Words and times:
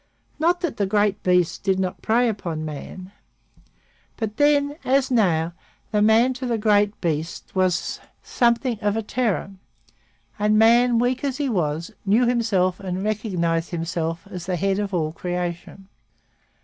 Not 0.39 0.61
that 0.61 0.77
the 0.77 0.87
great 0.87 1.21
beasts 1.21 1.59
did 1.59 1.79
not 1.79 2.01
prey 2.01 2.27
upon 2.27 2.65
man, 2.65 3.11
but 4.17 4.37
then, 4.37 4.77
as 4.83 5.11
now, 5.11 5.53
the 5.91 6.01
man 6.01 6.33
to 6.33 6.47
the 6.47 6.57
great 6.57 6.99
beast 7.01 7.55
was 7.55 7.99
something 8.23 8.79
of 8.81 8.97
a 8.97 9.03
terror, 9.03 9.51
and 10.39 10.57
man, 10.57 10.97
weak 10.97 11.23
as 11.23 11.37
he 11.37 11.49
was, 11.49 11.91
knew 12.03 12.25
himself 12.25 12.79
and 12.79 13.03
recognized 13.03 13.69
himself 13.69 14.25
as 14.31 14.47
the 14.47 14.55
head 14.55 14.79
of 14.79 14.91
all 14.91 15.11
creation. 15.11 15.87